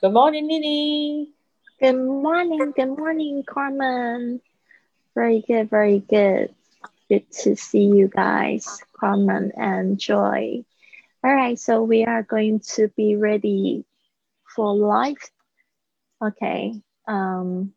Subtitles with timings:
[0.00, 1.30] Good morning, Lily.
[1.80, 4.40] Good morning, good morning, Carmen.
[5.14, 6.54] Very good, very good.
[7.08, 10.64] Good to see you guys, Carmen and Joy.
[11.22, 13.84] All right, so we are going to be ready
[14.54, 15.16] for live.
[16.18, 17.72] OK，嗯，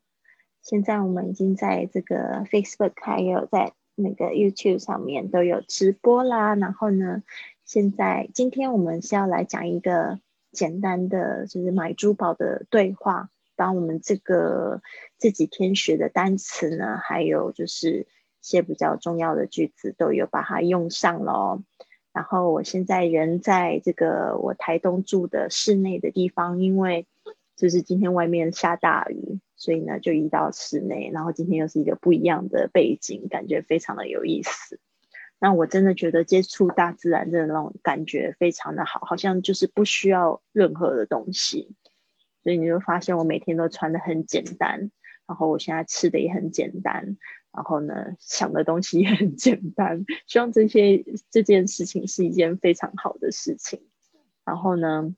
[0.62, 6.56] 现在我们已经在这个 Facebook 还有在那个 YouTube 上面都有直播啦。
[6.56, 7.24] 然后呢，
[7.66, 10.20] 现在今天我们是要来讲一个
[10.53, 13.31] 简单的，就是买珠宝的对话。
[13.55, 14.81] 把我们这个
[15.19, 18.07] 这几天学的单词呢，还有就是一
[18.41, 21.63] 些比较重要的句子，都有把它用上了。
[22.13, 27.07] 然后我现在人在这个我台东住的室内的地方，因为
[27.55, 31.11] 就是今天外面下大雨，所以呢就移到室内。
[31.13, 34.81] 然后今天又是一个不一样的背景，感觉非常的有意思。
[35.45, 41.75] 那我真的觉得接触大自然的那种感觉非常的好，好像就是不需要任何的东西。
[42.44, 44.92] 所以你就发现我每天都穿的很简单，
[45.27, 47.16] 然后我现在吃的也很简单，
[47.53, 50.05] 然后呢想的东西也很简单。
[50.28, 53.83] 希望这些这件事情是一件非常好的事情。
[54.44, 55.12] 然后呢，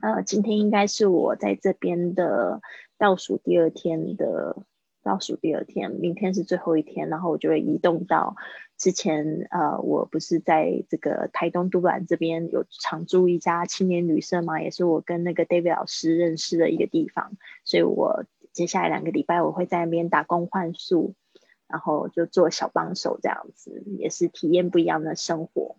[0.00, 2.60] 呃，今天应该是我在这边的
[2.98, 4.64] 倒数第二天的。
[5.02, 8.36] 倒数第二天，明天是最后一天，然后我就会移动到
[8.76, 17.32] 之前呃，我不是在这个台东都兰这边有常住一家青年旅社嘛，也是我跟那个 David 老师认识的一个地方，
[17.64, 21.14] 所以我接下来两个礼拜我会在那边打工换宿，
[21.68, 25.76] 然后就做小帮手这样子，也是体验不一样的生活。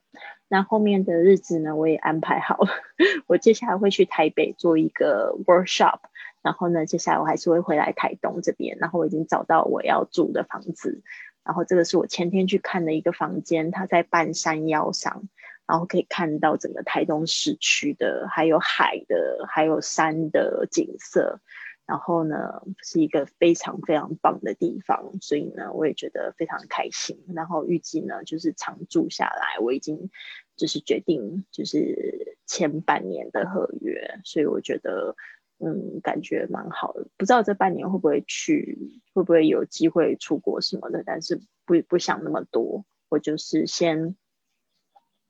[0.47, 2.69] 那后面的日子呢，我也安排好了，
[3.27, 5.99] 我接下来会去台北做一个 workshop。
[6.41, 8.77] 然后呢，接下来我还是会回来台东这边。
[8.79, 11.01] 然后我已经找到我要住的房子。
[11.43, 15.23] 然后这个是我前天去看的一个房间，它在半山腰上，
[15.65, 21.39] 然后可以看到整个台东市区的，还有海的，还有山的景色。
[21.87, 27.19] 然后呢，是一个非常非常棒的地方，所以呢，我也觉得非常开心。
[27.33, 30.11] 然后预计呢，就是常住下来，我已经
[30.55, 35.15] 就是决定就是签半年的合约，所以我觉得。
[35.59, 37.07] 嗯，感觉蛮好的。
[37.17, 42.85] 不知道这半年会不会去，会不会有机会出国什么的，但是不不想那么多。
[43.09, 44.15] 我就是先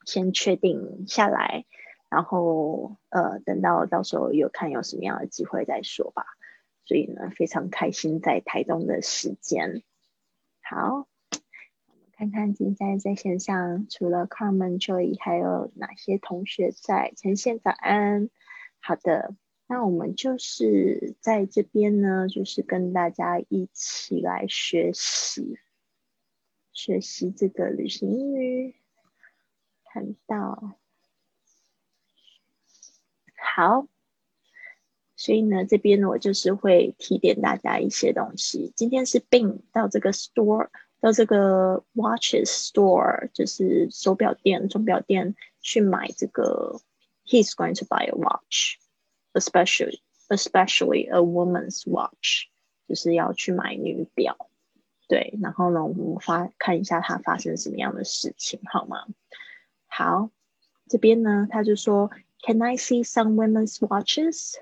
[0.06, 1.66] 先确定下来，
[2.10, 6.26] 然后呃，等到到时候有看有什么样的机会再说吧。
[6.86, 9.82] 所以呢，非常开心在台东的时间。
[10.62, 11.08] 好，
[11.88, 17.14] 我们看看今天在线上除了 Carmen Joy，还有哪些同学在？
[17.18, 18.30] 陈宪早安，
[18.80, 19.34] 好的。
[19.72, 25.60] 那我们就是在这边呢，就是跟大家一起来学习
[26.74, 28.76] 学习这个旅行英语。
[29.86, 30.74] 看到，
[33.56, 33.88] 好，
[35.16, 38.74] 所以呢，这边我就是会提点大家一些东西。
[38.76, 40.70] 今天是 Bing 到这个 store，
[41.00, 46.82] 到这个 watches store，就是手表店、钟表店去买这个。
[47.24, 48.80] He's going to buy a watch.
[49.34, 52.48] Especially especially a woman's watch，
[52.88, 54.50] 就是要去买女表，
[55.08, 59.06] 对，然后呢，我们发看一下它发生什么样的事情，好吗？
[59.88, 60.30] 好，
[60.88, 62.12] 这边呢，他就说
[62.44, 64.56] ，Can I see some women's watches？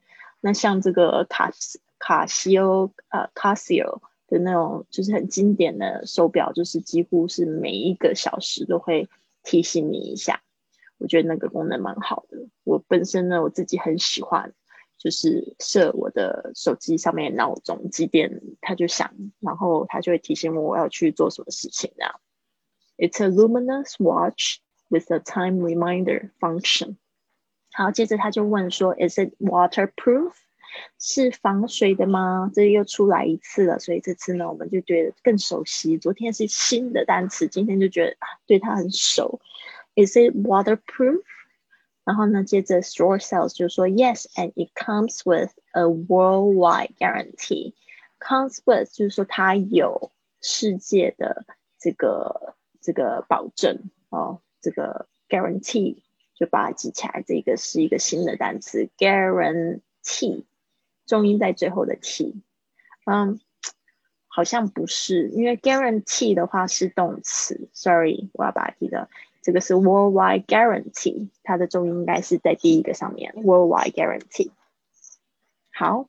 [0.40, 1.50] 那像这个卡
[1.98, 9.08] 卡西欧呃卡西欧的那种，就是很经典的手表，就是几乎是每一个小时都会
[9.42, 10.40] 提醒你一下。
[10.98, 12.38] 我觉得那个功能蛮好的。
[12.64, 14.52] 我本身呢，我自己很喜欢，
[14.98, 21.92] 就是设我的手机上面闹钟几点它就响，然后它就会提醒我我要去做什么事情。
[21.96, 22.20] 这样
[22.96, 24.58] ，It's a luminous watch
[24.88, 26.96] with a time reminder function。
[27.72, 30.32] 好，接着他就问说，Is it waterproof？
[30.98, 32.50] 是防水的吗？
[32.54, 35.96] 这又出来一次了，所以这次呢，我们就觉得更熟悉。
[35.96, 38.16] 昨天是新的单词，今天就觉得
[38.46, 39.40] 对它很熟。
[39.98, 41.24] Is it waterproof？
[42.04, 47.74] 然后呢，接着 Store Sales 就说 Yes，and it comes with a worldwide guarantee。
[48.20, 51.44] Comes with 就是说它有世界的
[51.80, 56.02] 这个这个保证哦，这个 guarantee
[56.34, 57.24] 就把它记起来。
[57.26, 60.44] 这个是一个新的单词，guarantee，
[61.06, 62.40] 重音在最后的 t。
[63.04, 63.40] 嗯，
[64.28, 67.68] 好像不是，因为 guarantee 的话是动词。
[67.72, 69.10] Sorry，我要把它记得。
[69.48, 73.32] 这个是 worldwide guarantee，它的重音应该是在第一个上面。
[73.32, 74.50] worldwide guarantee。
[75.72, 76.06] 好，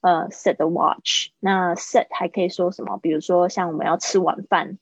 [0.03, 2.97] 呃，set the watch，那 set 还可以说什么？
[2.97, 4.77] 比如说像我们要吃晚饭，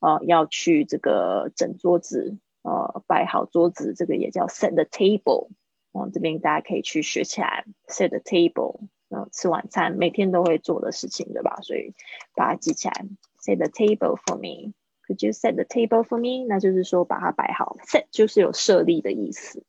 [0.00, 5.50] 呃，要去这个整桌子，呃，摆好桌子，这个也叫 set the table。
[5.92, 11.58] 哦，这边大家可以去学起来，set the table，嗯，吃晚餐每天都会做的事情，对吧？
[11.60, 11.94] 所以
[12.34, 13.06] 把它记起来
[13.38, 14.72] ，set the table for me。
[15.06, 16.46] Could you set the table for me？
[16.48, 19.64] 那就是说把它摆好，set 就是有设立的意思，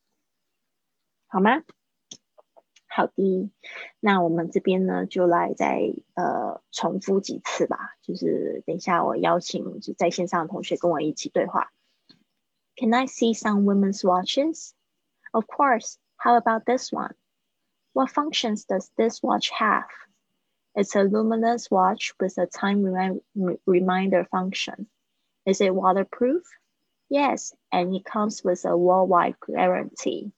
[1.28, 1.62] 好吗？
[2.97, 3.51] 好的，
[4.01, 7.97] 那我们这边呢就来再呃重复几次吧。
[8.03, 11.73] 就是等一下我邀请就在线上的同学跟我一起对话。
[12.77, 14.73] Can I see some women's watches?
[15.33, 15.97] Of course.
[16.17, 17.15] How about this one?
[17.95, 19.89] What functions does this watch have?
[20.75, 22.83] It's a luminous watch with a time
[23.67, 24.87] reminder function.
[25.45, 26.45] Is it waterproof?
[27.11, 30.33] Yes, and it comes with a worldwide guarantee.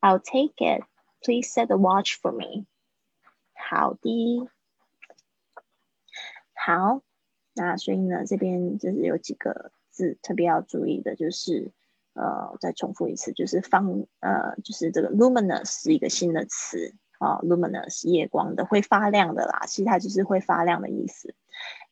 [0.00, 0.82] I'll take it.
[1.21, 2.65] Please set the watch for me.
[3.53, 4.49] 好的，
[6.53, 7.01] 好，
[7.53, 11.71] 那所以呢，这边就是有几个字特别要注意的，就是
[12.13, 21.35] 呃，再重复一次，就是放呃，就是这个 luminous 是一个新的词啊，luminous 夜光的，会发亮的啦，其实它就是会发亮的意思。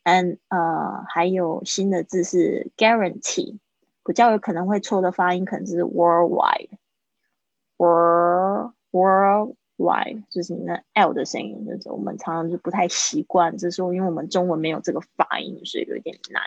[0.04, 3.58] And 呃，还有新的字是 guarantee，
[4.06, 16.44] 比较有可能会错的发音可能是 worldwide，world worldwide，就是你那 l 的声音，就是我们常常就不太习惯，就是说因为我们中文没有这个发音，所以有点难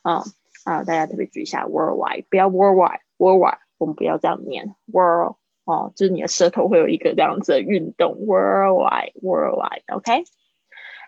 [0.00, 0.24] 啊
[0.64, 10.24] 啊，大家特别注意一下 worldwide，不要 worldwide，worldwide，我们不要这样念 world 哦，就是你的舌头会有一个这样子的运动 worldwide，worldwide，OK，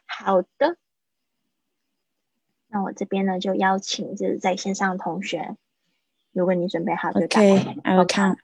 [0.06, 0.76] 好的。
[2.68, 5.56] 那我这边呢就邀请就是在线上的同学，
[6.32, 7.46] 如果你准备好就打开。
[7.46, 8.43] Okay, I will count.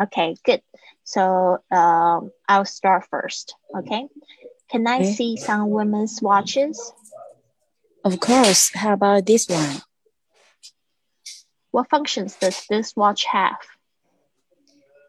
[0.00, 0.62] Okay, good.
[1.04, 3.54] So um, I'll start first.
[3.76, 4.08] Okay.
[4.70, 5.12] Can I Okay.
[5.12, 6.92] see some women's watches?
[8.04, 8.72] Of course.
[8.74, 9.82] How about this one?
[11.70, 13.58] What functions does this watch have?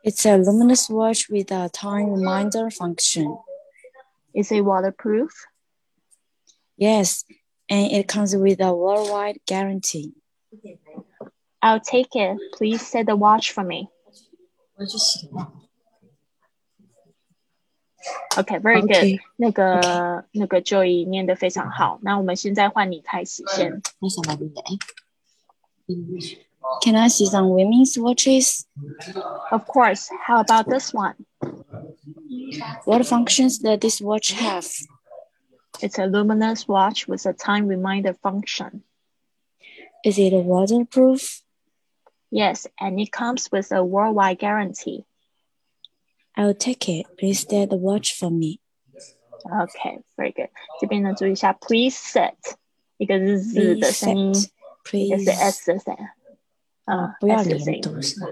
[0.04, 3.38] It's a luminous watch with a time reminder function.
[4.34, 5.32] Is it waterproof?
[6.78, 7.24] Yes,
[7.70, 10.14] and it comes with a worldwide guarantee.
[11.62, 12.38] I'll take it.
[12.54, 13.90] Please set the watch for me.
[18.37, 18.91] Okay, very good.
[18.91, 19.19] Okay.
[19.37, 21.99] 那个那个 Joy 念得非常好。
[22.03, 23.83] 那我们现在换你开始先。
[26.83, 28.67] Can I see some women's watches?
[29.51, 30.11] Of course.
[30.27, 31.15] How about this one?
[32.85, 34.69] What functions does this watch have?
[35.81, 38.83] It's a luminous watch with a time reminder function.
[40.05, 41.43] Is it waterproof?
[42.31, 45.05] Yes, and it comes with a worldwide guarantee.
[46.37, 47.07] I'll take it.
[47.19, 48.61] Please set the watch for me.
[49.45, 50.51] Okay, very good.
[50.81, 52.35] 这边呢，注意一下，please set，
[52.99, 54.49] 一个是 z 的 Please 声音， set.
[54.99, 55.25] 一个 Please.
[55.25, 56.05] 是 s 的声音。
[56.87, 58.27] 嗯，不要 S 的声音连读是吧？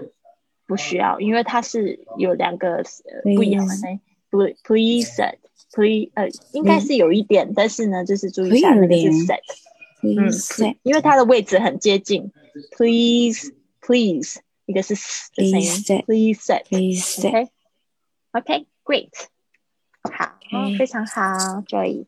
[0.67, 2.83] 不需要，因为它是有两个呃
[3.23, 3.99] 不一样的声音。
[4.29, 9.39] 不，please set，please 呃，应该是有一点，但是呢，就是注意一下那个是可以连 set，
[10.01, 10.77] 嗯 Please set.
[10.83, 12.31] 因为它的位置很接近。
[12.77, 13.51] Please
[13.90, 15.68] please，一个是 s 的声音
[16.06, 16.64] Please set，please set。
[16.68, 17.50] Please set.
[18.30, 19.10] OK OK，great，
[20.04, 22.06] 好 Okay 非常好，Joy。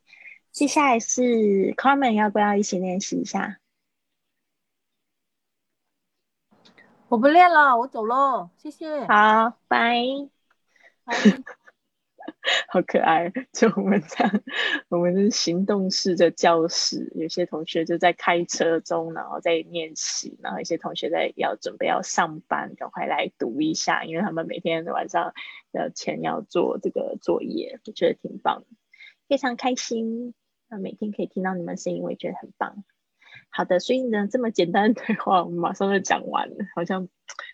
[0.53, 3.59] 接下来是 Carmen，要不要一起练习一下？
[7.09, 9.05] 我不练了，我走喽，谢谢。
[9.09, 10.05] 好，拜。
[12.69, 14.43] 好可爱，就我们这样，
[14.89, 25.35] 我们是行动式的教室，有些同学就在开车中，然后在练习，然后一些同学在要准备要上班，赶快来读一下，因为他们每天晚上
[25.73, 28.65] 的前要做这个作业，我觉得挺棒，
[29.29, 30.35] 非常开心。
[30.69, 32.85] 那每天可以听到你们声音，我也觉得很棒。
[33.51, 37.09] 好的，所以呢，这么简单的对 话，我们马上就讲完了，好像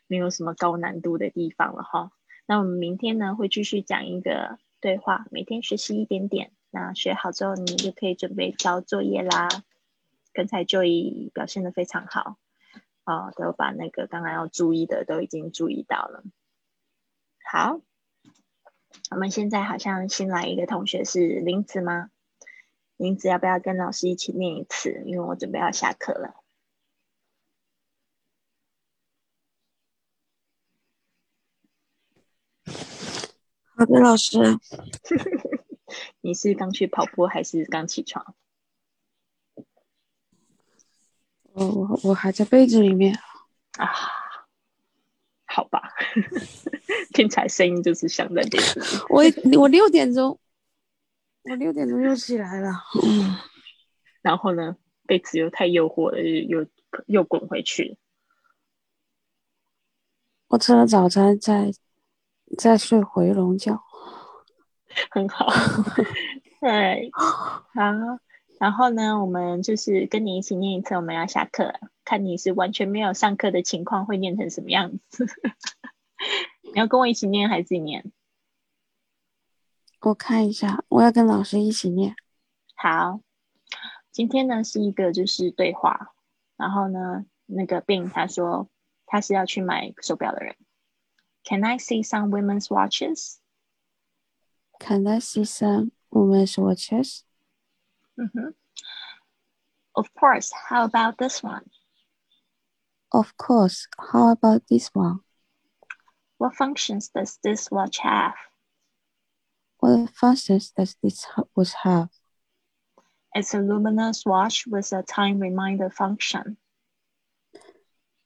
[0.06, 2.12] 没有什么高难度的地方了哈。
[2.50, 6.50] 那我们明天呢会继续讲一个对话，每天学习一点点。
[6.70, 9.48] 那学好之后，你就可以准备交作业啦。
[10.32, 12.38] 刚才 Joy 表现的非常好，
[13.04, 16.24] 啊、都把那个刚刚要注意的都已经注意到了。
[17.44, 17.82] 好，
[19.10, 22.08] 我们现在好像新来一个同学是林子吗？
[22.96, 25.02] 林子要不要跟老师一起念一次？
[25.04, 26.34] 因为我准备要下课了。
[33.78, 34.38] 好的，老师。
[36.20, 38.34] 你是刚去跑步还是刚起床？
[41.52, 43.16] 我我我还在被子里面。
[43.78, 43.88] 啊，
[45.46, 45.80] 好吧，
[47.14, 48.86] 听起来声音就是像在被子里。
[49.10, 49.22] 我
[49.60, 50.40] 我六点钟，
[51.44, 52.72] 我六点钟就起来了。
[53.06, 53.36] 嗯，
[54.22, 56.68] 然后呢，被子又太诱惑了，又又
[57.06, 57.96] 又滚回去。
[60.48, 61.72] 我吃了早餐，再
[62.56, 63.82] 再睡回笼觉。
[65.10, 65.46] 很好，
[66.60, 68.18] 对，好。
[68.58, 75.26] 然后呢，我们就是跟你一起念一次，我们要下课了，看你是完全没有上课的情况会念成什么样子。
[76.62, 78.10] 你要跟我一起念还是自己念？
[80.00, 82.16] 我看一下，我要跟老师一起念。
[82.74, 83.20] 好，
[84.10, 86.12] 今天呢是一个就是对话，
[86.56, 88.68] 然后呢，那个 Bing 他说
[89.06, 90.56] 他是要去买手表的人。
[91.48, 97.24] Can I see some women's watches？Can I see some women's watches?
[98.20, 98.48] Mm-hmm.
[99.96, 100.52] Of course.
[100.68, 101.70] How about this one?
[103.12, 103.88] Of course.
[104.12, 105.20] How about this one?
[106.36, 108.34] What functions does this watch have?
[109.78, 111.26] What functions does this
[111.56, 112.10] watch have?
[113.34, 116.58] It's a luminous watch with a time reminder function.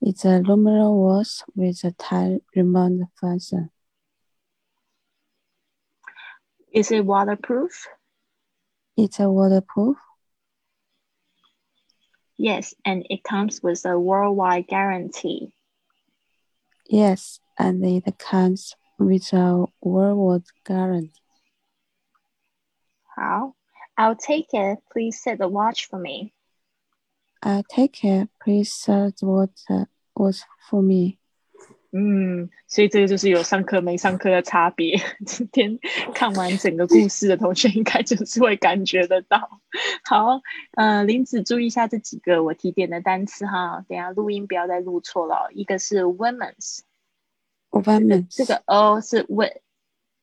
[0.04, 3.71] It's a luminous watch with a time reminder function.
[6.73, 7.87] Is it waterproof?
[8.97, 9.97] It's a waterproof.
[12.37, 15.54] Yes, and it comes with a worldwide guarantee.
[16.88, 21.12] Yes, and it comes with a worldwide guarantee.
[23.14, 23.54] How?
[23.97, 24.80] I'll take it.
[24.92, 26.35] Please set the watch for me.
[27.42, 28.28] I'll take care.
[28.40, 28.87] Please
[29.20, 29.84] what uh,
[30.14, 31.18] was for me.
[31.94, 34.99] 嗯，所以这个就是有上课没上课的差别。
[35.26, 35.78] 今天
[36.14, 39.61] 看完整个故事的同学，应该就是会感觉得到。
[40.04, 40.40] 好，
[40.76, 45.50] 呃，林子注意一下这几个我提点的单词哈，等下录音不要再录错了。
[45.52, 49.58] 一个是 women's，women，这个 o 是 with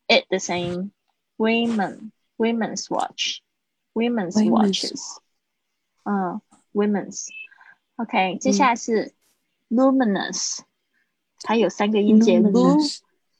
[0.08, 0.92] it 的声音
[1.38, 5.18] ，women，women's watch，women's watches，
[6.04, 6.42] 嗯
[6.74, 7.28] ，women's。
[7.96, 9.14] OK，接下来是
[9.70, 10.60] luminous。
[11.42, 12.42] 它有三个音节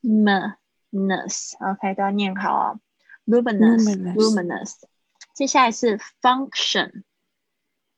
[0.02, 2.80] ，luminous，OK 都要念好哦
[3.26, 4.76] ，luminous，luminous。
[5.34, 7.04] 接下来是 function，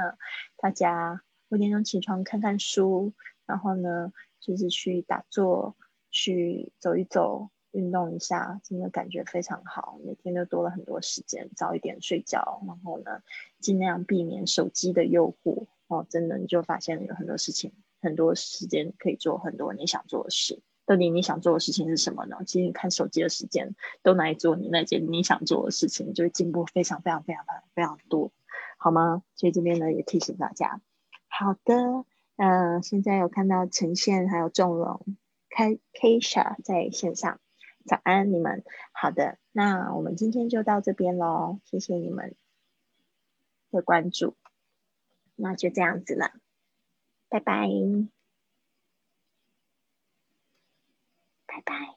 [0.56, 3.12] 大家五点钟起床看看书，
[3.46, 5.76] 然后呢，就是去打坐，
[6.10, 7.50] 去走一走。
[7.72, 9.98] 运动一下，真的感觉非常好。
[10.04, 13.22] 每天都多了很多时间，早一点睡觉，然后呢，
[13.60, 15.66] 尽量避免手机的诱惑。
[15.88, 20.60] 哦，真的，你就发现有很多事情，很多时间可以做很多你想做的事。
[20.84, 22.38] 到底你想做的事情是什么呢？
[22.46, 28.32] 其实你看手机的时间，都拿来做你那件你想做的事情，就会进步非常非常非常非常非常多，
[28.78, 29.22] 好吗？
[29.34, 30.80] 所以这边呢也提醒大家。
[31.28, 32.04] 好的，
[32.36, 35.04] 嗯，现在有看到呈现还有纵容
[35.50, 37.40] 开 Kisha 在线上。
[37.86, 38.64] 早安，你们。
[38.92, 42.34] 好的，那我们今天就到这边喽，谢谢你们
[43.70, 44.36] 的关注，
[45.34, 46.32] 那就这样子了，
[47.28, 47.68] 拜拜，
[51.46, 51.95] 拜拜。